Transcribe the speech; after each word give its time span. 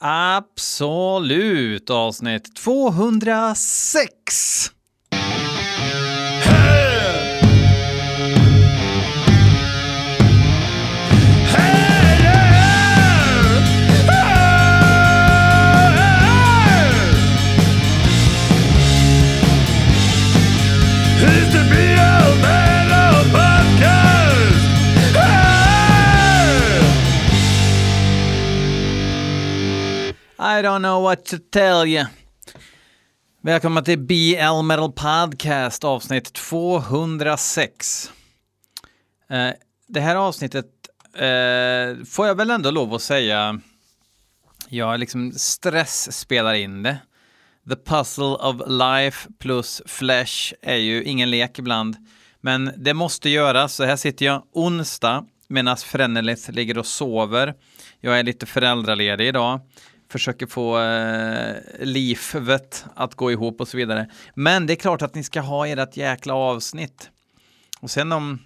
Absolut, 0.00 1.90
avsnitt 1.90 2.54
206. 2.54 4.75
I 30.56 30.62
don't 30.62 30.82
know 30.82 31.02
what 31.02 31.24
to 31.24 31.36
tell 31.50 31.88
you. 31.88 32.04
Välkomna 33.42 33.82
till 33.82 33.98
BL 33.98 34.62
Metal 34.64 34.92
Podcast 34.92 35.84
avsnitt 35.84 36.32
206. 36.32 38.12
Eh, 39.30 39.50
det 39.88 40.00
här 40.00 40.16
avsnittet 40.16 40.66
eh, 41.14 42.04
får 42.04 42.26
jag 42.26 42.34
väl 42.34 42.50
ändå 42.50 42.70
lov 42.70 42.94
att 42.94 43.02
säga, 43.02 43.60
jag 44.68 45.00
liksom 45.00 45.32
stress 45.32 46.18
spelar 46.18 46.54
in 46.54 46.82
det. 46.82 46.98
The 47.68 47.76
puzzle 47.76 48.24
of 48.24 48.56
life 48.66 49.28
plus 49.38 49.82
flesh 49.86 50.54
är 50.62 50.76
ju 50.76 51.04
ingen 51.04 51.30
lek 51.30 51.58
ibland. 51.58 51.96
Men 52.40 52.72
det 52.76 52.94
måste 52.94 53.28
göras, 53.28 53.74
så 53.74 53.84
här 53.84 53.96
sitter 53.96 54.26
jag 54.26 54.42
onsdag 54.52 55.26
medan 55.48 55.76
Frennelith 55.76 56.50
ligger 56.50 56.78
och 56.78 56.86
sover. 56.86 57.54
Jag 58.00 58.18
är 58.18 58.22
lite 58.22 58.46
föräldraledig 58.46 59.28
idag. 59.28 59.60
Försöker 60.08 60.46
få 60.46 60.80
eh, 60.80 61.56
livet 61.80 62.84
att 62.94 63.14
gå 63.14 63.32
ihop 63.32 63.60
och 63.60 63.68
så 63.68 63.76
vidare. 63.76 64.08
Men 64.34 64.66
det 64.66 64.72
är 64.72 64.76
klart 64.76 65.02
att 65.02 65.14
ni 65.14 65.24
ska 65.24 65.40
ha 65.40 65.66
ert 65.66 65.96
jäkla 65.96 66.34
avsnitt. 66.34 67.10
Och 67.80 67.90
sen 67.90 68.12
om 68.12 68.38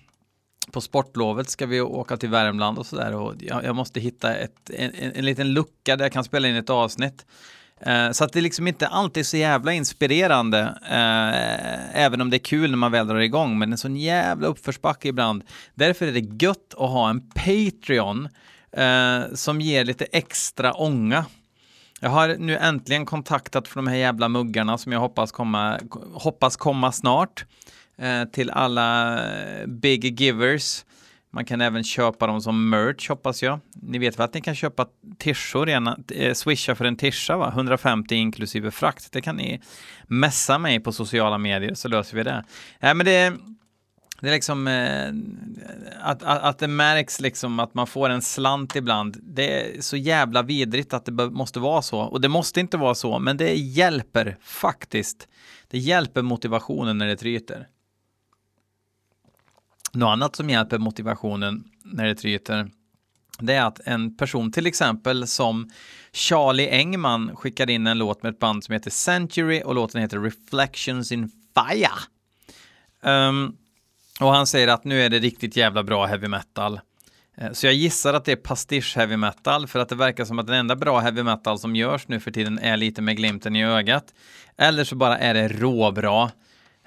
på 0.72 0.80
sportlovet 0.80 1.50
ska 1.50 1.66
vi 1.66 1.80
åka 1.80 2.16
till 2.16 2.28
Värmland 2.28 2.78
och 2.78 2.86
sådär 2.86 3.14
och 3.14 3.34
jag, 3.38 3.64
jag 3.64 3.76
måste 3.76 4.00
hitta 4.00 4.34
ett, 4.34 4.70
en, 4.70 4.94
en, 4.94 5.12
en 5.12 5.24
liten 5.24 5.52
lucka 5.52 5.96
där 5.96 6.04
jag 6.04 6.12
kan 6.12 6.24
spela 6.24 6.48
in 6.48 6.56
ett 6.56 6.70
avsnitt. 6.70 7.26
Eh, 7.80 8.10
så 8.10 8.24
att 8.24 8.32
det 8.32 8.40
liksom 8.40 8.66
inte 8.66 8.86
alltid 8.86 9.20
är 9.20 9.24
så 9.24 9.36
jävla 9.36 9.72
inspirerande, 9.72 10.60
eh, 10.90 12.02
även 12.04 12.20
om 12.20 12.30
det 12.30 12.36
är 12.36 12.44
kul 12.44 12.70
när 12.70 12.76
man 12.76 12.92
väl 12.92 13.06
drar 13.06 13.18
igång, 13.18 13.58
men 13.58 13.72
en 13.72 13.78
sån 13.78 13.96
jävla 13.96 14.46
uppförsbacke 14.46 15.08
ibland. 15.08 15.44
Därför 15.74 16.06
är 16.06 16.12
det 16.12 16.44
gött 16.44 16.74
att 16.78 16.90
ha 16.90 17.10
en 17.10 17.20
Patreon 17.30 18.28
eh, 18.72 19.34
som 19.34 19.60
ger 19.60 19.84
lite 19.84 20.04
extra 20.04 20.72
ånga. 20.72 21.24
Jag 22.02 22.10
har 22.10 22.36
nu 22.38 22.56
äntligen 22.56 23.06
kontaktat 23.06 23.68
för 23.68 23.76
de 23.76 23.86
här 23.86 23.96
jävla 23.96 24.28
muggarna 24.28 24.78
som 24.78 24.92
jag 24.92 25.00
hoppas 25.00 25.32
komma, 25.32 25.80
hoppas 26.14 26.56
komma 26.56 26.92
snart 26.92 27.44
eh, 27.98 28.24
till 28.24 28.50
alla 28.50 29.18
eh, 29.24 29.66
big 29.66 30.20
givers. 30.20 30.84
Man 31.32 31.44
kan 31.44 31.60
även 31.60 31.84
köpa 31.84 32.26
dem 32.26 32.40
som 32.40 32.70
merch 32.70 33.08
hoppas 33.08 33.42
jag. 33.42 33.60
Ni 33.74 33.98
vet 33.98 34.18
väl 34.18 34.24
att 34.24 34.34
ni 34.34 34.40
kan 34.40 34.54
köpa 34.54 34.86
tishor, 35.18 35.68
gärna, 35.68 35.98
eh, 36.14 36.34
swisha 36.34 36.74
för 36.74 36.84
en 36.84 36.96
tisha 36.96 37.36
va? 37.36 37.48
150 37.48 38.14
inklusive 38.14 38.70
frakt. 38.70 39.12
Det 39.12 39.20
kan 39.20 39.36
ni 39.36 39.60
messa 40.06 40.58
mig 40.58 40.80
på 40.80 40.92
sociala 40.92 41.38
medier 41.38 41.74
så 41.74 41.88
löser 41.88 42.16
vi 42.16 42.22
det. 42.22 42.44
Äh, 42.80 42.94
men 42.94 43.06
det, 43.06 43.32
det 44.20 44.28
är 44.28 44.32
liksom 44.32 44.68
eh, 44.68 45.12
att, 46.00 46.22
att, 46.22 46.42
att 46.42 46.58
det 46.58 46.68
märks 46.68 47.20
liksom 47.20 47.60
att 47.60 47.74
man 47.74 47.86
får 47.86 48.08
en 48.10 48.22
slant 48.22 48.76
ibland. 48.76 49.16
Det 49.22 49.76
är 49.76 49.80
så 49.80 49.96
jävla 49.96 50.42
vidrigt 50.42 50.94
att 50.94 51.04
det 51.04 51.12
måste 51.30 51.60
vara 51.60 51.82
så. 51.82 52.00
Och 52.00 52.20
det 52.20 52.28
måste 52.28 52.60
inte 52.60 52.76
vara 52.76 52.94
så, 52.94 53.18
men 53.18 53.36
det 53.36 53.54
hjälper 53.54 54.36
faktiskt. 54.40 55.28
Det 55.68 55.78
hjälper 55.78 56.22
motivationen 56.22 56.98
när 56.98 57.06
det 57.06 57.16
tryter. 57.16 57.68
Något 59.92 60.12
annat 60.12 60.36
som 60.36 60.50
hjälper 60.50 60.78
motivationen 60.78 61.64
när 61.84 62.06
det 62.06 62.14
tryter 62.14 62.70
det 63.40 63.54
är 63.54 63.62
att 63.62 63.80
en 63.84 64.16
person 64.16 64.52
till 64.52 64.66
exempel 64.66 65.26
som 65.26 65.70
Charlie 66.12 66.68
Engman 66.70 67.36
skickade 67.36 67.72
in 67.72 67.86
en 67.86 67.98
låt 67.98 68.22
med 68.22 68.32
ett 68.32 68.38
band 68.38 68.64
som 68.64 68.72
heter 68.72 68.90
Century 68.90 69.62
och 69.64 69.74
låten 69.74 70.00
heter 70.00 70.18
Reflections 70.18 71.12
in 71.12 71.30
Fire. 71.54 71.90
Um, 73.02 73.56
och 74.20 74.34
han 74.34 74.46
säger 74.46 74.68
att 74.68 74.84
nu 74.84 75.02
är 75.02 75.08
det 75.08 75.18
riktigt 75.18 75.56
jävla 75.56 75.82
bra 75.82 76.06
heavy 76.06 76.28
metal. 76.28 76.80
Eh, 77.36 77.52
så 77.52 77.66
jag 77.66 77.74
gissar 77.74 78.14
att 78.14 78.24
det 78.24 78.32
är 78.32 78.36
pastisch 78.36 78.96
heavy 78.96 79.16
metal 79.16 79.66
för 79.66 79.78
att 79.78 79.88
det 79.88 79.94
verkar 79.94 80.24
som 80.24 80.38
att 80.38 80.46
den 80.46 80.56
enda 80.56 80.76
bra 80.76 81.00
heavy 81.00 81.22
metal 81.22 81.58
som 81.58 81.76
görs 81.76 82.08
nu 82.08 82.20
för 82.20 82.30
tiden 82.30 82.58
är 82.58 82.76
lite 82.76 83.02
med 83.02 83.16
glimten 83.16 83.56
i 83.56 83.64
ögat. 83.64 84.04
Eller 84.58 84.84
så 84.84 84.96
bara 84.96 85.18
är 85.18 85.34
det 85.34 85.48
råbra. 85.48 86.30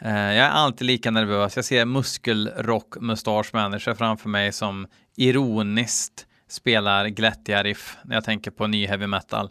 Eh, 0.01 0.11
jag 0.11 0.45
är 0.45 0.49
alltid 0.49 0.87
lika 0.87 1.11
nervös. 1.11 1.55
Jag 1.55 1.65
ser 1.65 1.85
muskelrock 1.85 3.01
mustasch 3.01 3.53
manager 3.53 3.93
framför 3.93 4.29
mig 4.29 4.51
som 4.51 4.87
ironiskt 5.15 6.25
spelar 6.49 7.07
glättiga 7.07 7.63
riff 7.63 7.97
när 8.03 8.15
jag 8.15 8.23
tänker 8.23 8.51
på 8.51 8.67
ny 8.67 8.87
heavy 8.87 9.07
metal. 9.07 9.49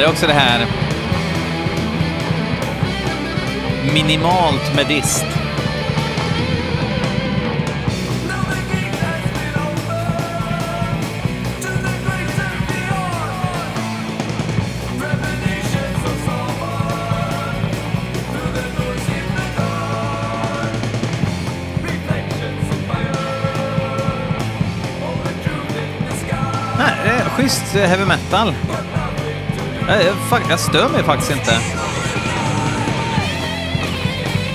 Gillar 0.01 0.13
också 0.13 0.27
det 0.27 0.33
här 0.33 0.67
minimalt 3.93 4.77
med 4.77 4.87
dist. 4.87 5.27
schysst 27.37 27.77
eh, 27.77 27.83
heavy 27.83 28.05
metal. 28.05 28.55
Jag, 29.91 30.03
jag, 30.51 30.61
stör 30.61 30.89
mig 30.89 31.03
faktiskt 31.03 31.31
inte. 31.31 31.53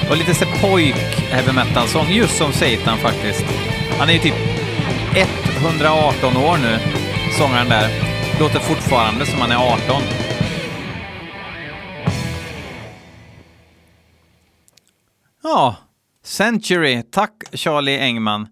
Och 0.10 0.18
lite 0.18 0.34
så 0.34 0.46
pojk 0.46 0.96
heavy 1.32 1.52
metal-sång, 1.52 2.08
just 2.10 2.38
som 2.38 2.54
Satan 2.54 2.98
faktiskt. 2.98 3.46
Han 4.00 4.10
är 4.10 4.14
ju 4.14 4.20
typ 4.20 4.36
118 5.58 6.38
år 6.38 6.58
nu, 6.58 6.80
sångaren 7.38 7.70
där. 7.70 7.90
Låter 8.40 8.60
fortfarande 8.60 9.26
som 9.26 9.42
han 9.42 9.52
är 9.52 9.74
18. 9.74 10.02
Ja, 15.44 15.76
Century. 16.24 17.04
Tack 17.12 17.44
Charlie 17.54 18.00
Engman. 18.00 18.48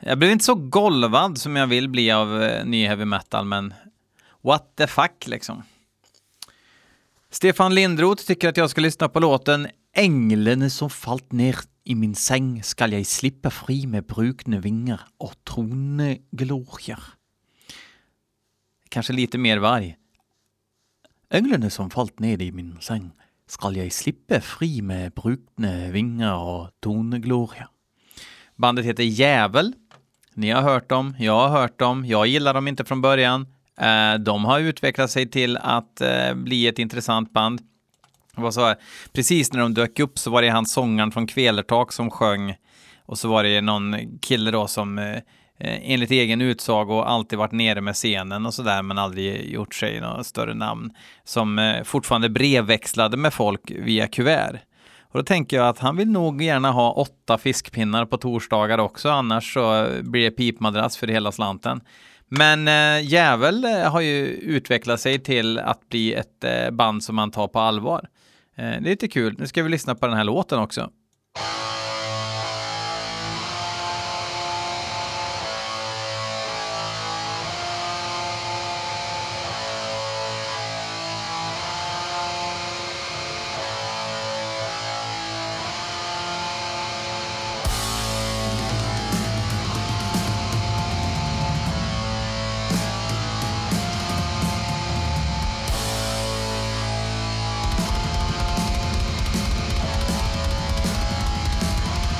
Jag 0.00 0.18
blev 0.18 0.30
inte 0.30 0.44
så 0.44 0.54
golvad 0.54 1.38
som 1.38 1.56
jag 1.56 1.66
vill 1.66 1.88
bli 1.88 2.10
av 2.10 2.42
eh, 2.42 2.64
ny 2.64 2.86
heavy 2.86 3.04
metal, 3.04 3.44
men 3.44 3.74
what 4.42 4.76
the 4.76 4.86
fuck 4.86 5.26
liksom. 5.26 5.62
Stefan 7.34 7.74
Lindroth 7.74 8.24
tycker 8.24 8.48
att 8.48 8.56
jag 8.56 8.70
ska 8.70 8.80
lyssna 8.80 9.08
på 9.08 9.20
låten 9.20 9.68
Änglen 9.96 10.70
som 10.70 10.90
fallt 10.90 11.32
ner 11.32 11.56
i 11.84 11.94
min 11.94 12.14
säng 12.14 12.62
skall 12.62 12.92
jag 12.92 13.06
slippa 13.06 13.50
fri 13.50 13.86
med 13.86 14.06
brukne 14.06 14.60
vingar 14.60 15.00
och 15.18 15.34
tronglorier. 15.44 17.02
Kanske 18.88 19.12
lite 19.12 19.38
mer 19.38 19.58
varg. 19.58 19.96
Änglen 21.30 21.70
som 21.70 21.90
fallt 21.90 22.18
ner 22.18 22.42
i 22.42 22.52
min 22.52 22.78
säng 22.80 23.10
skall 23.46 23.76
jag 23.76 23.92
slippa 23.92 24.40
fri 24.40 24.82
med 24.82 25.12
brukne 25.12 25.90
vingar 25.90 26.34
och 26.34 26.70
tonglorier. 26.80 27.68
Bandet 28.56 28.84
heter 28.84 29.02
Djävul. 29.02 29.72
Ni 30.34 30.50
har 30.50 30.62
hört 30.62 30.88
dem, 30.88 31.16
jag 31.18 31.48
har 31.48 31.60
hört 31.60 31.78
dem, 31.78 32.04
jag 32.06 32.26
gillar 32.26 32.54
dem 32.54 32.68
inte 32.68 32.84
från 32.84 33.00
början. 33.00 33.46
Eh, 33.80 34.14
de 34.14 34.44
har 34.44 34.60
utvecklat 34.60 35.10
sig 35.10 35.30
till 35.30 35.56
att 35.56 36.00
eh, 36.00 36.34
bli 36.34 36.66
ett 36.66 36.78
intressant 36.78 37.32
band. 37.32 37.60
Var 38.34 38.50
så 38.50 38.66
här, 38.66 38.76
precis 39.12 39.52
när 39.52 39.60
de 39.60 39.74
dök 39.74 39.98
upp 39.98 40.18
så 40.18 40.30
var 40.30 40.42
det 40.42 40.48
han 40.48 40.66
sångaren 40.66 41.12
från 41.12 41.26
Kvelertak 41.26 41.92
som 41.92 42.10
sjöng 42.10 42.54
och 43.06 43.18
så 43.18 43.28
var 43.28 43.44
det 43.44 43.60
någon 43.60 44.18
kille 44.18 44.50
då 44.50 44.66
som 44.66 44.98
eh, 44.98 45.16
eh 45.58 45.92
enligt 45.92 46.10
egen 46.10 46.40
utsago 46.40 47.02
alltid 47.02 47.38
varit 47.38 47.52
nere 47.52 47.80
med 47.80 47.94
scenen 47.94 48.46
och 48.46 48.54
sådär 48.54 48.82
men 48.82 48.98
aldrig 48.98 49.50
gjort 49.50 49.74
sig 49.74 50.00
något 50.00 50.26
större 50.26 50.54
namn 50.54 50.90
som 51.24 51.58
eh, 51.58 51.82
fortfarande 51.82 52.28
brevväxlade 52.28 53.16
med 53.16 53.34
folk 53.34 53.70
via 53.70 54.06
kuvert. 54.06 54.58
Och 55.12 55.18
då 55.18 55.24
tänker 55.24 55.56
jag 55.56 55.68
att 55.68 55.78
han 55.78 55.96
vill 55.96 56.10
nog 56.10 56.42
gärna 56.42 56.70
ha 56.70 56.92
åtta 56.92 57.38
fiskpinnar 57.38 58.06
på 58.06 58.16
torsdagar 58.16 58.78
också, 58.78 59.10
annars 59.10 59.54
så 59.54 59.88
blir 60.02 60.24
det 60.24 60.30
pipmadrass 60.30 60.96
för 60.96 61.08
hela 61.08 61.32
slanten. 61.32 61.80
Men 62.34 62.68
eh, 62.68 62.74
äh, 62.74 63.04
Jävel 63.04 63.64
eh, 63.64 63.90
har 63.90 64.00
ju 64.00 64.26
utvecklat 64.26 65.00
sig 65.00 65.18
till 65.18 65.58
att 65.58 65.88
bli 65.88 66.14
ett 66.14 66.44
äh, 66.44 66.70
band 66.70 67.04
som 67.04 67.16
man 67.16 67.30
tar 67.30 67.48
på 67.48 67.60
allvar. 67.60 68.08
Äh, 68.56 68.64
det 68.64 68.68
är 68.68 68.80
lite 68.80 69.08
kul. 69.08 69.34
Nu 69.38 69.46
ska 69.46 69.62
vi 69.62 69.68
lyssna 69.68 69.94
på 69.94 70.06
den 70.06 70.16
här 70.16 70.24
låten 70.24 70.58
också. 70.58 70.90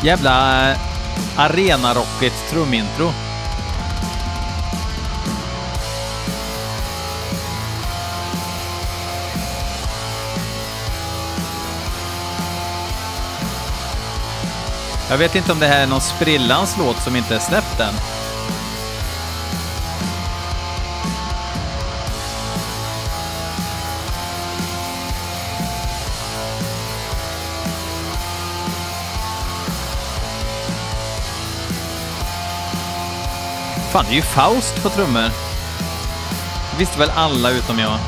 Jävla 0.05 0.31
Arena 0.31 0.79
arenarockigt 1.37 2.51
trumintro. 2.51 3.13
Jag 15.11 15.19
vet 15.19 15.35
inte 15.35 15.53
om 15.53 15.59
det 15.59 15.67
här 15.67 15.83
är 15.83 15.87
någon 15.87 16.01
sprillans 16.01 16.77
låt 16.79 17.03
som 17.03 17.17
inte 17.17 17.35
är 17.35 17.39
släppt 17.39 17.81
än. 17.81 17.95
Fan, 33.93 34.05
det 34.09 34.13
är 34.13 34.17
ju 34.17 34.23
Faust 34.23 34.83
på 34.83 34.89
trummor. 34.89 35.31
Det 36.71 36.79
visste 36.79 36.99
väl 36.99 37.11
alla 37.11 37.51
utom 37.51 37.79
jag. 37.79 37.99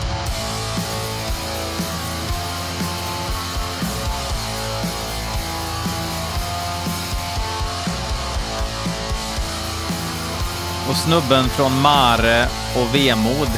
Och 10.88 10.96
snubben 10.96 11.48
från 11.48 11.81
Mare 11.81 12.48
och 12.76 12.94
Vemod 12.94 13.48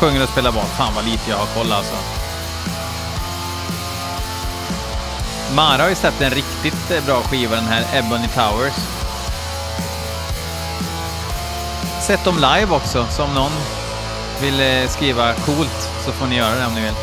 sjunger 0.00 0.22
och 0.22 0.28
spelar 0.28 0.52
bas. 0.52 0.70
Fan 0.76 0.94
vad 0.94 1.04
lite 1.04 1.30
jag 1.30 1.36
har 1.36 1.46
koll 1.46 1.72
alltså. 1.72 1.94
Mara 5.54 5.82
har 5.82 5.88
ju 5.88 5.94
släppt 5.94 6.20
en 6.20 6.30
riktigt 6.30 6.90
eh, 6.90 7.04
bra 7.04 7.22
skiva, 7.22 7.56
den 7.56 7.64
här 7.64 7.98
Ebony 7.98 8.28
Towers. 8.28 8.95
Sett 12.06 12.24
dem 12.24 12.36
live 12.36 12.66
också, 12.70 13.06
så 13.10 13.24
om 13.24 13.34
någon 13.34 13.52
vill 14.40 14.60
eh, 14.60 14.88
skriva 14.88 15.34
coolt 15.34 15.90
så 16.04 16.12
får 16.12 16.26
ni 16.26 16.36
göra 16.36 16.54
det 16.54 16.66
om 16.66 16.74
ni 16.74 16.80
vill. 16.80 16.94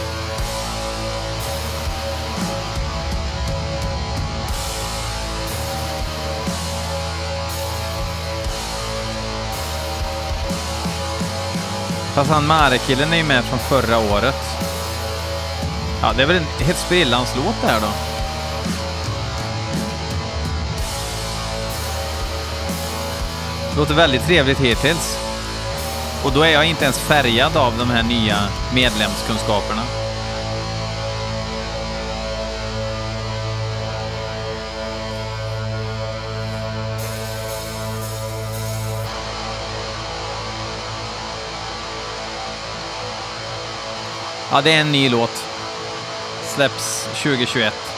Fast 12.14 12.30
han 12.30 12.48
Mare-killen 12.48 13.14
är 13.14 13.18
ju 13.18 13.24
med 13.24 13.44
från 13.44 13.60
förra 13.60 13.98
året. 13.98 14.42
Ja, 16.02 16.14
det 16.18 16.24
är 16.24 16.28
väl 16.28 16.38
en 16.38 16.66
helt 16.66 16.80
sprillans 16.80 17.36
låt 17.36 17.56
det 17.62 17.68
här 17.68 17.82
då. 17.82 18.13
Låter 23.78 23.94
väldigt 23.94 24.26
trevligt 24.26 24.60
hittills. 24.60 25.18
Och 26.24 26.32
då 26.32 26.42
är 26.42 26.52
jag 26.52 26.66
inte 26.66 26.84
ens 26.84 27.00
färgad 27.00 27.58
av 27.58 27.78
de 27.78 27.90
här 27.90 28.04
nya 28.04 28.38
medlemskunskaperna. 28.74 29.82
Ja, 44.52 44.62
det 44.62 44.72
är 44.72 44.82
en 44.82 44.92
ny 44.92 45.10
låt. 45.10 45.46
Släpps 46.44 47.04
2021. 47.04 47.93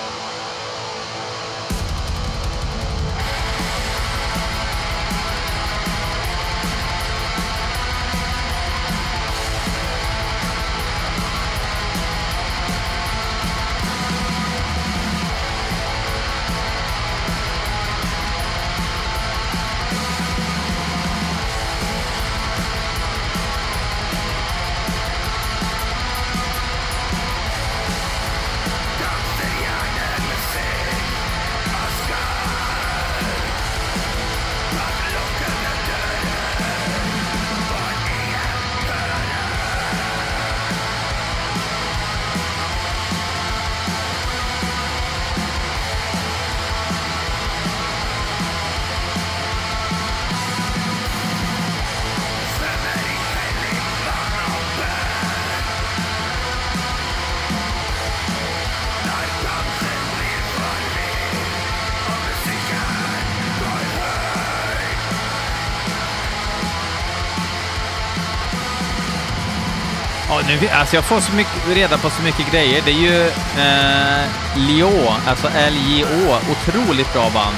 Nu, 70.47 70.67
alltså 70.67 70.95
jag 70.95 71.05
får 71.05 71.19
så 71.19 71.33
mycket, 71.33 71.67
reda 71.67 71.97
på 71.97 72.09
så 72.09 72.21
mycket 72.21 72.51
grejer. 72.51 72.81
Det 72.85 72.91
är 72.91 72.95
ju 72.95 73.27
eh, 73.63 74.25
Lio, 74.55 75.13
alltså 75.27 75.47
L-J-Å, 75.55 76.37
otroligt 76.51 77.13
bra 77.13 77.29
band. 77.29 77.55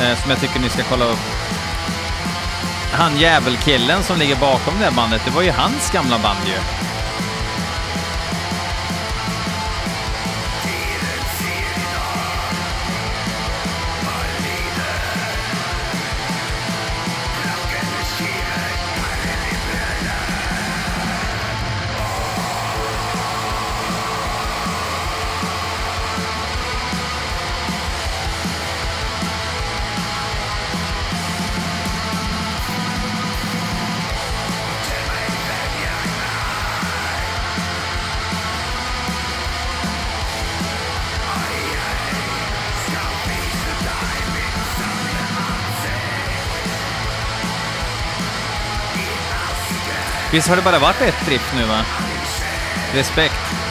Eh, 0.00 0.18
som 0.18 0.30
jag 0.30 0.40
tycker 0.40 0.60
ni 0.60 0.68
ska 0.68 0.82
kolla 0.82 1.04
upp. 1.04 1.18
Han 2.92 3.18
jävelkillen 3.18 4.02
som 4.02 4.18
ligger 4.18 4.36
bakom 4.36 4.74
det 4.80 4.90
bandet, 4.90 5.22
det 5.24 5.30
var 5.30 5.42
ju 5.42 5.50
hans 5.50 5.90
gamla 5.90 6.18
band 6.18 6.38
ju. 6.46 6.54
Visst 50.32 50.48
har 50.48 50.56
det 50.56 50.62
bara 50.62 50.78
varit 50.78 51.00
ett 51.00 51.26
drift 51.26 51.54
nu 51.56 51.64
va? 51.64 51.84
Respekt. 52.94 53.61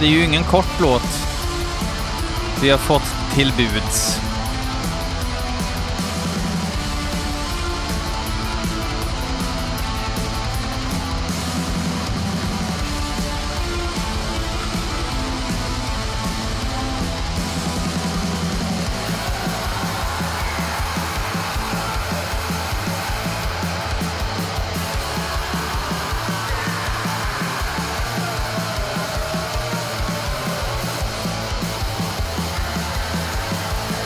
Det 0.00 0.06
är 0.06 0.10
ju 0.10 0.24
ingen 0.24 0.44
kort 0.44 0.80
låt 0.80 1.26
vi 2.62 2.70
har 2.70 2.78
fått 2.78 3.34
till 3.34 3.52
buds. 3.56 4.29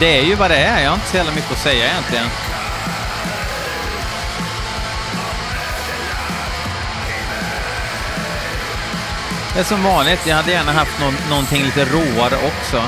Det 0.00 0.18
är 0.18 0.22
ju 0.22 0.34
vad 0.34 0.50
det 0.50 0.56
är. 0.56 0.82
Jag 0.82 0.90
har 0.90 0.94
inte 0.94 1.08
så 1.08 1.16
jävla 1.16 1.32
mycket 1.32 1.52
att 1.52 1.58
säga 1.58 1.86
egentligen. 1.86 2.26
Det 9.54 9.60
är 9.60 9.64
som 9.64 9.82
vanligt. 9.82 10.26
Jag 10.26 10.36
hade 10.36 10.50
gärna 10.50 10.72
haft 10.72 11.00
någon, 11.00 11.14
någonting 11.30 11.62
lite 11.64 11.84
råare 11.84 12.36
också. 12.46 12.82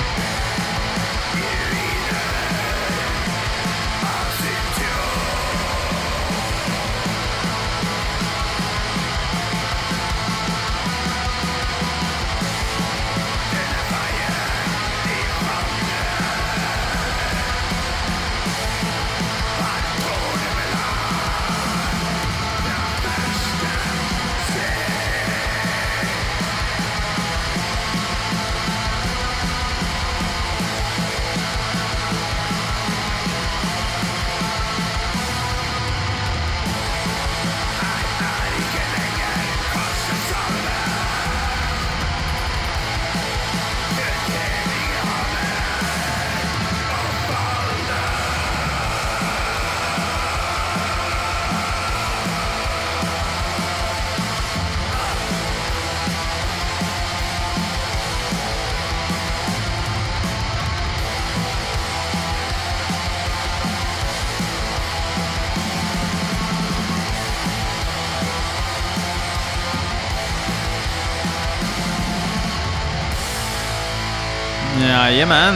Jajamän. 74.80 75.54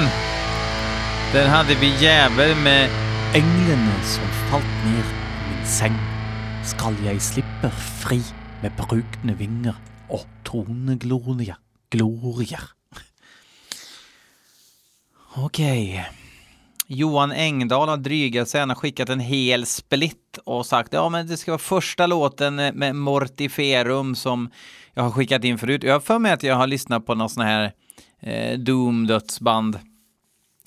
Där 1.33 1.49
hade 1.49 1.75
vi 1.75 2.05
Jävel 2.05 2.57
med 2.57 2.91
Änglen 3.35 3.91
som 4.03 4.51
fallt 4.51 4.85
ner 4.85 5.05
i 5.05 5.57
min 5.57 5.67
säng. 5.67 5.95
Skall 6.65 6.95
jag 7.05 7.23
slippa 7.23 7.71
fri 7.71 8.23
med 8.63 8.73
brukna 8.89 9.33
vingar 9.33 9.75
och 10.09 10.27
tornegloria? 10.45 11.57
glorier. 11.91 12.61
Okej. 15.35 16.07
Johan 16.87 17.33
Engdahl 17.33 17.89
har 17.89 17.97
drygat 17.97 18.49
sig. 18.49 18.61
Han 18.61 18.69
har 18.69 18.77
skickat 18.77 19.09
en 19.09 19.21
hel 19.21 19.67
split 19.67 20.39
och 20.45 20.67
sagt 20.67 20.93
ja 20.93 21.09
men 21.09 21.27
det 21.27 21.37
ska 21.37 21.51
vara 21.51 21.59
första 21.59 22.07
låten 22.07 22.57
med 22.57 22.97
Mortiferum 22.97 24.15
som 24.15 24.51
jag 24.95 25.03
har 25.03 25.11
skickat 25.11 25.45
in 25.45 25.59
förut. 25.59 25.83
Jag 25.83 25.93
har 25.93 26.01
för 26.01 26.19
mig 26.19 26.33
att 26.33 26.43
jag 26.43 26.57
har 26.57 26.67
lyssnat 26.67 27.07
på 27.07 27.15
någon 27.15 27.31
sån 27.31 27.45
här 27.45 27.73
eh, 28.27 28.59
Doom-dödsband 28.59 29.79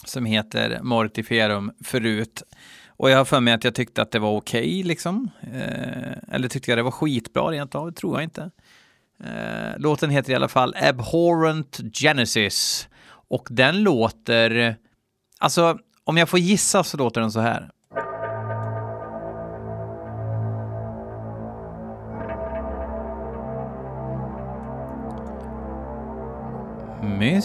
som 0.05 0.25
heter 0.25 0.79
Mortiferum 0.81 1.71
förut. 1.83 2.43
Och 2.87 3.09
jag 3.09 3.17
har 3.17 3.25
för 3.25 3.39
mig 3.39 3.53
att 3.53 3.63
jag 3.63 3.75
tyckte 3.75 4.01
att 4.01 4.11
det 4.11 4.19
var 4.19 4.37
okej 4.37 4.83
liksom. 4.83 5.29
Eh, 5.41 6.35
eller 6.35 6.47
tyckte 6.47 6.71
jag 6.71 6.77
det 6.77 6.83
var 6.83 6.91
skitbra 6.91 7.51
rent 7.51 7.75
av, 7.75 7.91
det 7.91 7.97
tror 7.97 8.15
jag 8.15 8.23
inte. 8.23 8.51
Eh, 9.23 9.77
låten 9.79 10.09
heter 10.09 10.31
i 10.31 10.35
alla 10.35 10.47
fall 10.47 10.75
Abhorrent 10.81 11.79
Genesis. 11.93 12.87
Och 13.29 13.47
den 13.51 13.83
låter, 13.83 14.75
alltså 15.39 15.79
om 16.03 16.17
jag 16.17 16.29
får 16.29 16.39
gissa 16.39 16.83
så 16.83 16.97
låter 16.97 17.21
den 17.21 17.31
så 17.31 17.39
här. 17.39 17.71
Är 27.21 27.41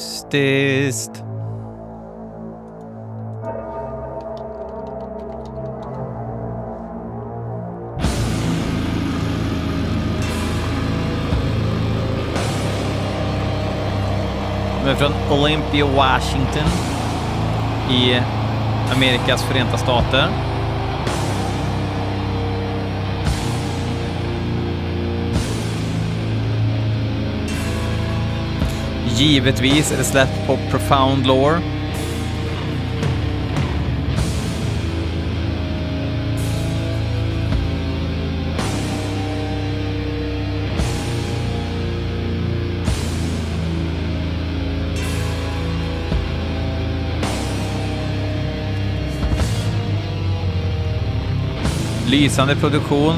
från 14.96 15.12
Olympia, 15.40 15.86
Washington 15.86 16.68
i 17.90 18.20
Amerikas 18.96 19.42
förenta 19.42 19.78
stater. 19.78 20.53
Givetvis 29.16 29.92
är 29.92 29.96
det 29.96 30.04
släppt 30.04 30.46
på 30.46 30.58
Profound 30.70 31.26
Lore. 31.26 31.60
Lysande 52.06 52.56
produktion. 52.56 53.14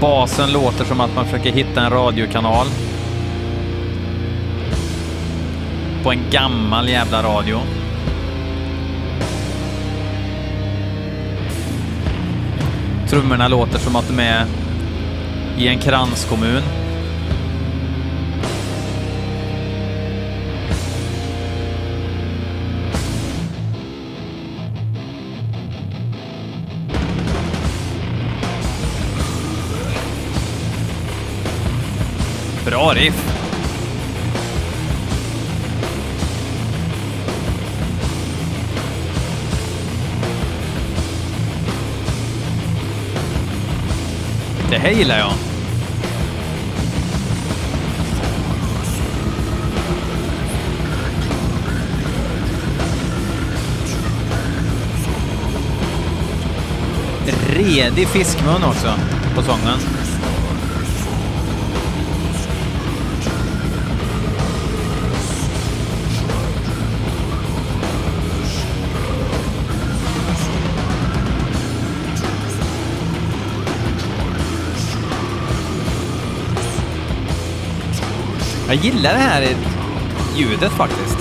Basen 0.00 0.52
låter 0.52 0.84
som 0.84 1.00
att 1.00 1.14
man 1.14 1.24
försöker 1.24 1.52
hitta 1.52 1.80
en 1.80 1.90
radiokanal. 1.90 2.66
På 6.08 6.12
en 6.12 6.30
gammal 6.30 6.88
jävla 6.88 7.22
radio. 7.22 7.60
Trummorna 13.08 13.48
låter 13.48 13.78
som 13.78 13.96
att 13.96 14.08
de 14.08 14.18
är 14.20 14.46
i 15.58 15.68
en 15.68 15.78
kranskommun. 15.78 16.62
Bra 32.64 32.94
riff. 32.94 33.37
Här 44.88 44.94
gillar 44.94 45.18
jag. 45.18 45.32
Redig 57.56 58.08
fiskmun 58.08 58.64
också 58.64 58.94
på 59.34 59.42
sången. 59.42 59.97
Jag 78.68 78.76
gillar 78.76 79.12
det 79.12 79.18
här 79.18 79.56
ljudet 80.36 80.72
faktiskt. 80.72 81.18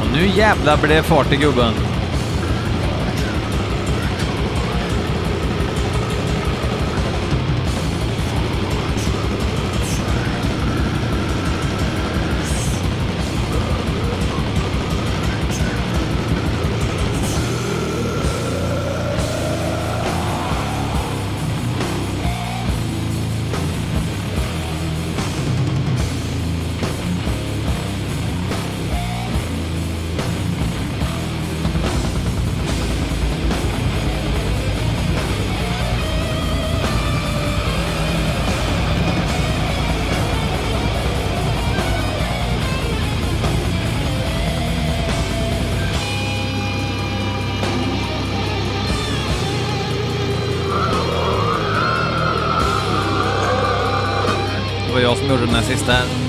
Och 0.00 0.12
nu 0.12 0.26
jävlar 0.26 0.76
blir 0.76 0.88
det 0.96 1.02
fart 1.02 1.32
i 1.32 1.36
gubben. 1.36 1.95
Det 55.40 55.46
var 55.46 55.56
jag 55.58 56.25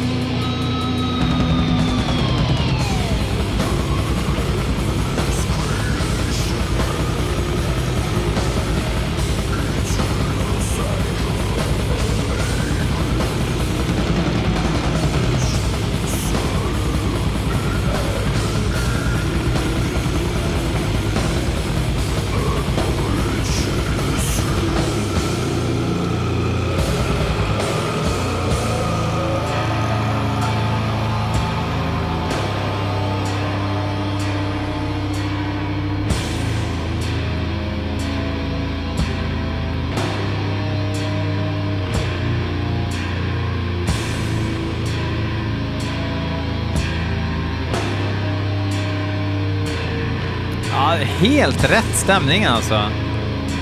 helt 51.19 51.71
rätt 51.71 51.95
stämning 51.95 52.45
alltså. 52.45 52.82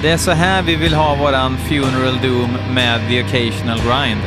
Det 0.01 0.11
är 0.11 0.17
så 0.17 0.31
här 0.31 0.61
vi 0.61 0.75
vill 0.75 0.93
ha 0.93 1.15
våran 1.15 1.57
Funeral 1.57 2.19
Doom 2.21 2.57
med 2.73 3.01
The 3.09 3.23
Occasional 3.23 3.77
Grind. 3.77 4.21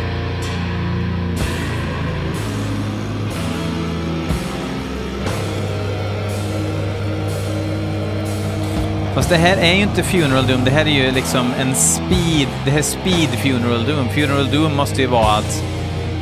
Fast 9.15 9.31
det 9.31 9.37
här 9.37 9.57
är 9.57 9.75
ju 9.75 9.83
inte 9.83 10.03
Funeral 10.03 10.47
Doom, 10.47 10.65
det 10.65 10.71
här 10.71 10.87
är 10.87 11.07
ju 11.07 11.11
liksom 11.11 11.53
en 11.61 11.75
speed, 11.75 12.49
det 12.65 12.71
här 12.71 12.79
är 12.79 12.83
speed 12.83 13.29
Funeral 13.29 13.85
Doom. 13.85 14.09
Funeral 14.09 14.51
Doom 14.51 14.77
måste 14.77 15.03
ju 15.03 15.07
vara 15.07 15.37
att 15.37 15.63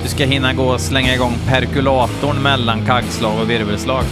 du 0.03 0.09
ska 0.09 0.25
hinna 0.25 0.53
gå 0.53 0.64
och 0.64 0.81
slänga 0.81 1.14
igång 1.14 1.35
perkulatorn 1.49 2.42
mellan 2.42 2.87
kaggslag 2.87 3.40
och 3.40 3.51
virvelslag. 3.51 4.05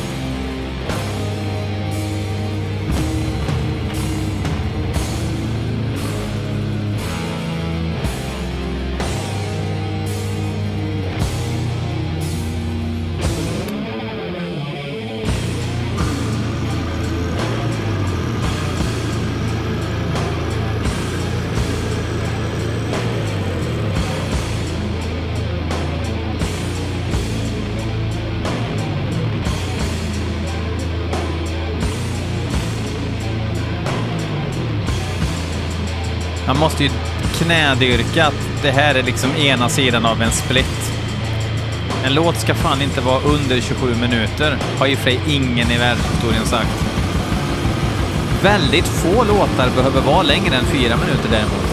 Man 36.55 36.61
måste 36.61 36.85
ju 36.85 36.91
knädyrka 37.33 38.27
att 38.27 38.49
det 38.63 38.71
här 38.71 38.95
är 38.95 39.03
liksom 39.03 39.37
ena 39.37 39.69
sidan 39.69 40.07
av 40.07 40.23
en 40.23 40.33
split. 40.33 40.93
En 42.05 42.15
låt 42.15 42.37
ska 42.37 42.55
fan 42.55 42.83
inte 42.83 43.01
vara 43.01 43.21
under 43.21 43.61
27 43.61 43.95
minuter, 43.95 44.57
har 44.79 44.87
ju 44.87 44.97
för 44.97 45.11
sig 45.11 45.21
ingen 45.29 45.71
i 45.71 45.79
världshistorien 45.79 46.47
sagt. 46.47 46.85
Väldigt 48.43 48.87
få 48.87 49.25
låtar 49.25 49.71
behöver 49.77 50.01
vara 50.01 50.23
längre 50.23 50.57
än 50.57 50.65
fyra 50.65 50.97
minuter 50.97 51.29
däremot. 51.31 51.64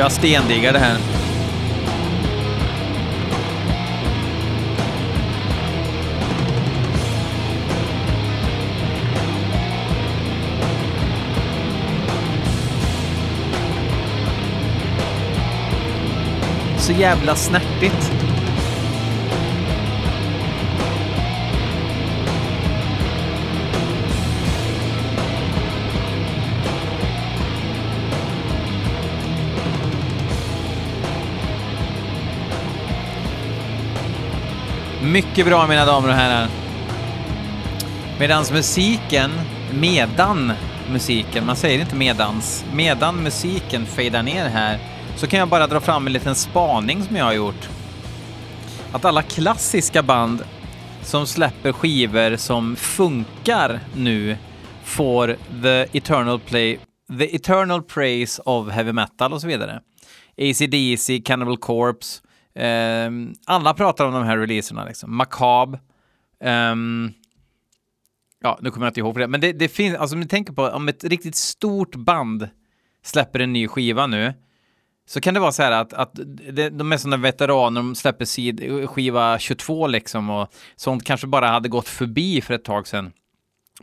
Jag 0.00 0.12
stendiggar 0.12 0.72
det 0.72 0.78
här. 0.78 0.98
Så 16.78 16.92
jävla 16.92 17.36
snärtigt. 17.36 18.19
Mycket 35.12 35.46
bra 35.46 35.66
mina 35.66 35.84
damer 35.84 36.08
och 36.08 36.14
herrar. 36.14 36.48
Medans 38.18 38.52
musiken, 38.52 39.30
medan 39.74 40.52
musiken, 40.90 41.46
man 41.46 41.56
säger 41.56 41.80
inte 41.80 41.96
medans, 41.96 42.64
medan 42.72 43.22
musiken 43.22 43.86
fejdar 43.86 44.22
ner 44.22 44.48
här 44.48 44.78
så 45.16 45.26
kan 45.26 45.38
jag 45.38 45.48
bara 45.48 45.66
dra 45.66 45.80
fram 45.80 46.06
en 46.06 46.12
liten 46.12 46.34
spaning 46.34 47.02
som 47.02 47.16
jag 47.16 47.24
har 47.24 47.32
gjort. 47.32 47.68
Att 48.92 49.04
alla 49.04 49.22
klassiska 49.22 50.02
band 50.02 50.42
som 51.02 51.26
släpper 51.26 51.72
skivor 51.72 52.36
som 52.36 52.76
funkar 52.76 53.80
nu 53.96 54.36
får 54.84 55.36
the 55.62 55.98
eternal 55.98 56.40
play, 56.40 56.78
the 57.18 57.36
eternal 57.36 57.82
praise 57.82 58.42
of 58.44 58.70
heavy 58.70 58.92
metal 58.92 59.32
och 59.32 59.40
så 59.40 59.46
vidare. 59.46 59.80
AC/DC, 60.38 61.20
Cannibal 61.24 61.58
Corpse, 61.58 62.22
Ehm, 62.54 63.34
alla 63.46 63.74
pratar 63.74 64.04
om 64.04 64.12
de 64.12 64.24
här 64.24 64.38
releaserna 64.38 64.84
liksom. 64.84 65.16
Macabre, 65.16 65.78
Um, 66.44 67.12
ja, 68.42 68.58
nu 68.62 68.70
kommer 68.70 68.86
jag 68.86 68.90
inte 68.90 69.00
ihåg 69.00 69.14
för 69.14 69.20
det, 69.20 69.28
men 69.28 69.40
det, 69.40 69.52
det 69.52 69.68
finns, 69.68 69.96
alltså 69.96 70.16
om 70.16 70.20
ni 70.20 70.26
tänker 70.26 70.52
på 70.52 70.68
om 70.68 70.88
ett 70.88 71.04
riktigt 71.04 71.36
stort 71.36 71.96
band 71.96 72.48
släpper 73.04 73.40
en 73.40 73.52
ny 73.52 73.68
skiva 73.68 74.06
nu, 74.06 74.34
så 75.08 75.20
kan 75.20 75.34
det 75.34 75.40
vara 75.40 75.52
så 75.52 75.62
här 75.62 75.72
att, 75.72 75.92
att 75.92 76.14
de 76.72 76.92
är 76.92 76.96
sådana 76.96 77.16
veteraner, 77.16 77.80
de 77.80 77.94
släpper 77.94 78.24
sid, 78.24 78.88
skiva 78.90 79.38
22 79.38 79.86
liksom 79.86 80.30
och 80.30 80.52
sånt 80.76 81.04
kanske 81.04 81.26
bara 81.26 81.48
hade 81.48 81.68
gått 81.68 81.88
förbi 81.88 82.40
för 82.40 82.54
ett 82.54 82.64
tag 82.64 82.86
sedan. 82.86 83.12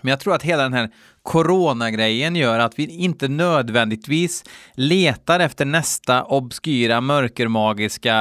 Men 0.02 0.10
jag 0.10 0.20
tror 0.20 0.36
att 0.36 0.44
hela 0.44 0.64
den 0.64 0.74
här 0.74 0.90
coronagrejen 1.24 2.36
gör 2.36 2.60
att 2.60 2.80
vi 2.80 2.86
inte 2.86 3.28
nödvändigtvis 3.28 4.44
letar 4.74 5.40
efter 5.40 5.66
nästa 5.66 6.24
obskyra, 6.24 7.02
mörkermagiska 7.02 8.16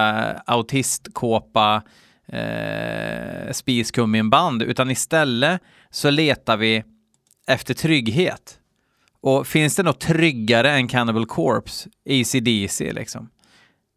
autistkåpa 0.46 1.82
eh, 2.28 3.52
spiskumminband, 3.52 4.62
utan 4.62 4.90
istället 4.90 5.60
så 5.90 6.10
letar 6.10 6.56
vi 6.56 6.84
efter 7.46 7.74
trygghet. 7.74 8.58
Och 9.20 9.46
finns 9.46 9.76
det 9.76 9.82
något 9.82 10.00
tryggare 10.00 10.70
än 10.70 10.88
Cannibal 10.88 11.26
Corpse, 11.26 11.88
ACDC 12.08 12.92
liksom? 12.92 13.30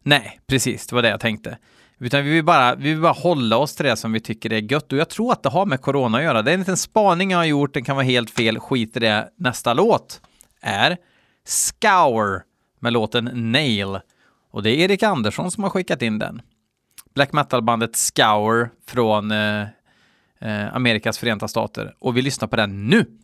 Nej, 0.04 0.40
precis, 0.46 0.86
det 0.86 0.94
var 0.94 1.02
det 1.02 1.08
jag 1.08 1.20
tänkte. 1.20 1.58
Utan 2.02 2.24
vi 2.24 2.30
vill, 2.30 2.44
bara, 2.44 2.74
vi 2.74 2.90
vill 2.90 3.00
bara 3.00 3.12
hålla 3.12 3.56
oss 3.56 3.74
till 3.74 3.86
det 3.86 3.96
som 3.96 4.12
vi 4.12 4.20
tycker 4.20 4.52
är 4.52 4.72
gött. 4.72 4.92
Och 4.92 4.98
jag 4.98 5.08
tror 5.08 5.32
att 5.32 5.42
det 5.42 5.48
har 5.48 5.66
med 5.66 5.80
corona 5.80 6.18
att 6.18 6.24
göra. 6.24 6.42
Det 6.42 6.50
är 6.50 6.54
en 6.54 6.60
liten 6.60 6.76
spaning 6.76 7.30
jag 7.30 7.38
har 7.38 7.44
gjort, 7.44 7.74
den 7.74 7.84
kan 7.84 7.96
vara 7.96 8.06
helt 8.06 8.30
fel, 8.30 8.58
skit 8.58 8.96
i 8.96 9.00
det. 9.00 9.30
Nästa 9.36 9.74
låt 9.74 10.20
är 10.60 10.96
Scour 11.44 12.42
med 12.80 12.92
låten 12.92 13.52
Nail. 13.52 13.98
Och 14.50 14.62
det 14.62 14.70
är 14.70 14.74
Erik 14.74 15.02
Andersson 15.02 15.50
som 15.50 15.62
har 15.62 15.70
skickat 15.70 16.02
in 16.02 16.18
den. 16.18 16.42
Black 17.14 17.32
metal-bandet 17.32 17.96
Scour 17.96 18.70
från 18.86 19.30
eh, 19.30 19.62
eh, 20.40 20.74
Amerikas 20.74 21.18
förenta 21.18 21.48
stater. 21.48 21.94
Och 21.98 22.16
vi 22.16 22.22
lyssnar 22.22 22.48
på 22.48 22.56
den 22.56 22.86
nu! 22.86 23.19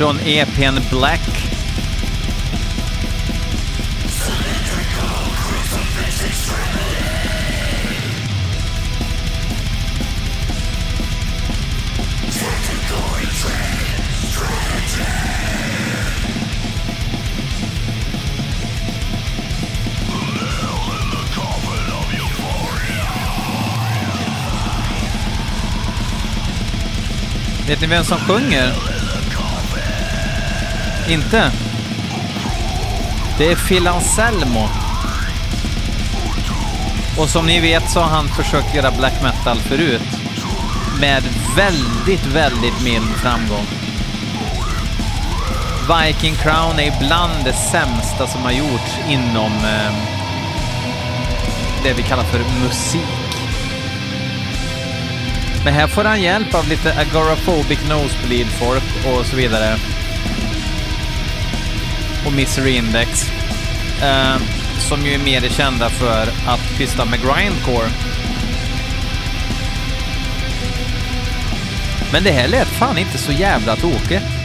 från 0.00 0.20
EPn 0.20 0.80
Black. 0.90 1.20
Vet 27.66 27.80
ni 27.80 27.86
vem 27.86 28.04
som 28.04 28.18
sjunger? 28.18 28.99
Inte? 31.10 31.52
Det 33.38 33.52
är 33.52 33.56
Phil 33.56 33.88
Anselmo. 33.88 34.68
Och 37.18 37.28
som 37.28 37.46
ni 37.46 37.60
vet 37.60 37.90
så 37.90 38.00
har 38.00 38.08
han 38.08 38.28
försökt 38.28 38.74
göra 38.74 38.90
black 38.90 39.22
metal 39.22 39.58
förut. 39.58 40.08
Med 41.00 41.22
väldigt, 41.56 42.26
väldigt 42.26 42.84
mild 42.84 43.16
framgång. 43.16 43.66
Viking 45.88 46.34
Crown 46.34 46.78
är 46.78 46.96
ibland 46.96 47.44
det 47.44 47.52
sämsta 47.52 48.26
som 48.26 48.42
har 48.42 48.52
gjorts 48.52 48.98
inom 49.08 49.52
eh, 49.52 49.92
det 51.82 51.92
vi 51.92 52.02
kallar 52.02 52.24
för 52.24 52.38
musik. 52.38 53.46
Men 55.64 55.74
här 55.74 55.86
får 55.86 56.04
han 56.04 56.22
hjälp 56.22 56.54
av 56.54 56.68
lite 56.68 56.94
agoraphobic 57.00 57.88
nosebleed-folk 57.88 59.06
och 59.06 59.26
så 59.26 59.36
vidare. 59.36 59.76
Och 62.26 62.32
Misery 62.32 62.76
Index. 62.76 63.30
Eh, 64.02 64.36
som 64.78 65.06
ju 65.06 65.14
är 65.14 65.18
mer 65.18 65.48
kända 65.48 65.90
för 65.90 66.22
att 66.46 66.78
pyssla 66.78 67.04
med 67.04 67.20
grindcore. 67.20 67.90
Men 72.12 72.24
det 72.24 72.30
här 72.30 72.48
lät 72.48 72.68
fan 72.68 72.98
inte 72.98 73.18
så 73.18 73.32
jävla 73.32 73.76
tokigt. 73.76 74.39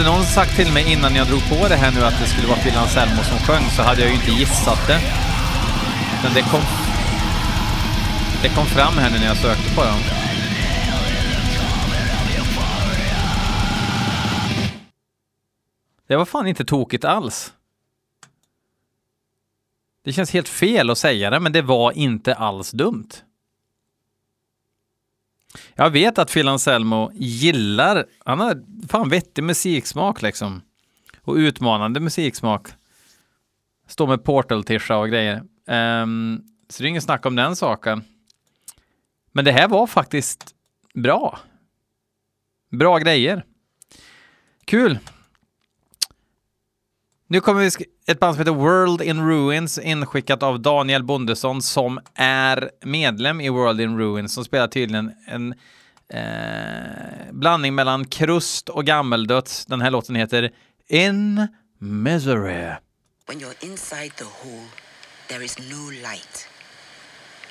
Hade 0.00 0.12
någon 0.12 0.24
sagt 0.24 0.56
till 0.56 0.72
mig 0.72 0.92
innan 0.92 1.14
jag 1.14 1.26
drog 1.26 1.48
på 1.48 1.68
det 1.68 1.76
här 1.76 1.92
nu 1.92 2.04
att 2.04 2.18
det 2.20 2.26
skulle 2.26 2.48
vara 2.48 2.58
Phil 2.58 2.76
Anselmo 2.76 3.22
som 3.22 3.38
sjöng 3.38 3.70
så 3.76 3.82
hade 3.82 4.00
jag 4.00 4.10
ju 4.10 4.14
inte 4.14 4.30
gissat 4.30 4.86
det. 4.86 5.00
Men 6.22 6.34
det 6.34 6.42
kom... 6.42 6.60
Det 8.42 8.48
kom 8.48 8.66
fram 8.66 8.94
här 8.98 9.10
nu 9.10 9.18
när 9.18 9.26
jag 9.26 9.36
sökte 9.36 9.74
på 9.74 9.84
dem. 9.84 9.98
Det 16.06 16.16
var 16.16 16.24
fan 16.24 16.46
inte 16.46 16.64
tokigt 16.64 17.04
alls. 17.04 17.52
Det 20.04 20.12
känns 20.12 20.32
helt 20.32 20.48
fel 20.48 20.90
att 20.90 20.98
säga 20.98 21.30
det, 21.30 21.40
men 21.40 21.52
det 21.52 21.62
var 21.62 21.92
inte 21.92 22.34
alls 22.34 22.70
dumt. 22.70 23.08
Jag 25.74 25.90
vet 25.90 26.18
att 26.18 26.32
Phil 26.32 26.48
Anselmo 26.48 27.10
gillar, 27.14 28.06
han 28.24 28.40
har 28.40 28.62
fan 28.88 29.08
vettig 29.08 29.44
musiksmak 29.44 30.22
liksom. 30.22 30.62
Och 31.22 31.34
utmanande 31.34 32.00
musiksmak. 32.00 32.68
Står 33.86 34.06
med 34.06 34.24
portal-tisha 34.24 34.96
och 34.96 35.08
grejer. 35.08 35.42
Um, 35.66 36.44
så 36.68 36.82
det 36.82 36.86
är 36.86 36.88
inget 36.88 37.02
snack 37.04 37.26
om 37.26 37.36
den 37.36 37.56
saken. 37.56 38.04
Men 39.32 39.44
det 39.44 39.52
här 39.52 39.68
var 39.68 39.86
faktiskt 39.86 40.54
bra. 40.94 41.38
Bra 42.70 42.98
grejer. 42.98 43.44
Kul. 44.64 44.98
Nu 47.32 47.40
kommer 47.40 47.60
vi 47.60 47.86
ett 48.06 48.20
band 48.20 48.34
som 48.34 48.40
heter 48.40 48.52
World 48.52 49.02
in 49.02 49.28
Ruins 49.28 49.78
inskickat 49.78 50.42
av 50.42 50.60
Daniel 50.60 51.04
Bondesson 51.04 51.62
som 51.62 52.00
är 52.14 52.70
medlem 52.84 53.40
i 53.40 53.48
World 53.48 53.80
in 53.80 53.98
Ruins 53.98 54.34
som 54.34 54.44
spelar 54.44 54.68
tydligen 54.68 55.12
en 55.26 55.54
eh, 56.08 57.32
blandning 57.32 57.74
mellan 57.74 58.04
krust 58.04 58.68
och 58.68 58.84
gammeldöds. 58.84 59.66
Den 59.66 59.80
här 59.80 59.90
låten 59.90 60.14
heter 60.14 60.50
In 60.88 61.48
Misery. 61.78 62.74
When 63.26 63.40
you're 63.40 63.64
inside 63.64 64.12
the 64.16 64.24
hole, 64.24 64.66
there 65.28 65.44
is 65.44 65.58
no 65.58 65.90
light. 65.90 66.48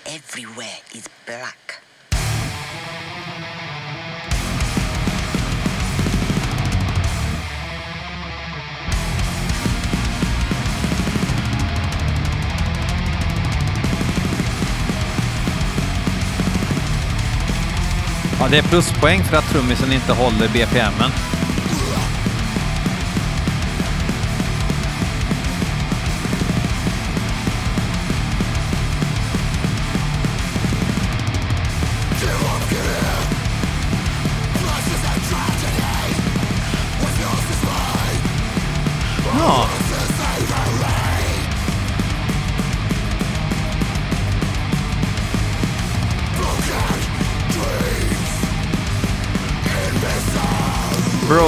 Everywhere 0.05 0.79
is 0.91 1.09
black. 1.25 1.88
Ja, 18.39 18.47
det 18.47 18.57
är 18.57 18.61
pluspoäng 18.61 19.23
för 19.23 19.37
att 19.37 19.49
trummisen 19.49 19.93
inte 19.93 20.13
håller 20.13 20.47
BPMen. 20.47 21.38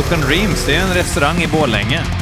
Broken 0.01 0.21
Dreams, 0.21 0.65
det 0.65 0.75
är 0.75 0.81
en 0.81 0.93
restaurang 0.93 1.43
i 1.43 1.47
Borlänge. 1.47 2.20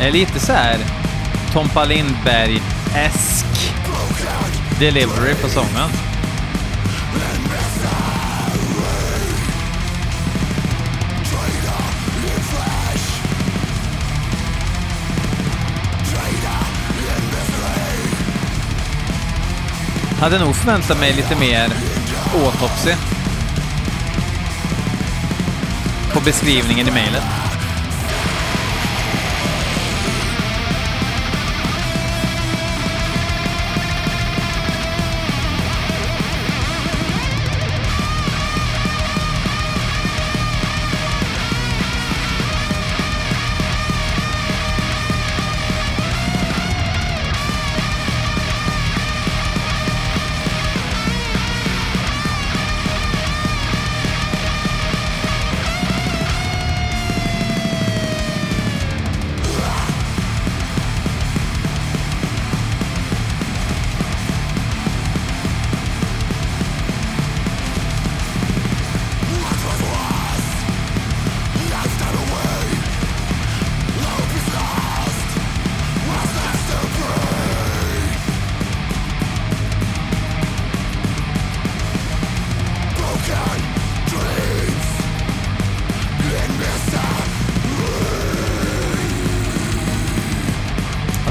Är 0.00 0.10
lite 0.10 0.40
så 0.40 0.52
här 0.52 0.78
Tompa 1.52 1.84
Lindberg-esk 1.84 3.46
delivery 4.78 5.34
på 5.34 5.48
sången. 5.48 5.90
Hade 20.20 20.38
nog 20.38 20.56
förväntat 20.56 21.00
mig 21.00 21.12
lite 21.12 21.36
mer 21.36 21.72
autopsy 22.34 22.94
på 26.12 26.20
beskrivningen 26.20 26.88
i 26.88 26.90
mejlet. 26.90 27.39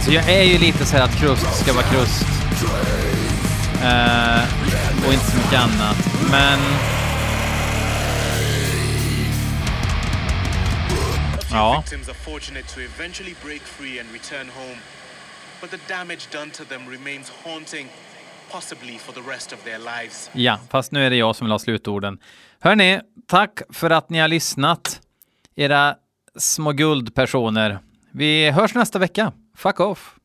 Alltså 0.10 0.30
jag 0.30 0.38
är 0.38 0.44
ju 0.44 0.58
lite 0.58 0.86
så 0.86 0.98
här 0.98 1.04
att 1.04 1.16
krust 1.16 1.62
ska 1.64 1.74
vara 1.74 1.84
krust. 1.84 2.26
Eh, 3.84 5.08
och 5.08 5.14
inte 5.14 5.26
så 5.26 5.38
mycket 5.38 5.60
annat. 5.60 5.98
Men... 6.32 6.60
Ja. 11.52 11.84
Ja, 20.34 20.60
fast 20.70 20.92
nu 20.92 21.06
är 21.06 21.10
det 21.10 21.16
jag 21.16 21.36
som 21.36 21.46
vill 21.46 21.52
ha 21.52 21.60
slutorden. 21.60 22.18
Hörni, 22.60 23.00
tack 23.28 23.62
för 23.70 23.90
att 23.90 24.10
ni 24.10 24.20
har 24.20 24.28
lyssnat. 24.28 25.02
Era 25.56 25.96
små 26.38 26.72
guldpersoner. 26.72 27.80
Vi 28.12 28.50
hörs 28.50 28.76
nästa 28.76 29.00
vecka. 29.00 29.32
Fuck 29.60 29.82
off. 29.82 30.19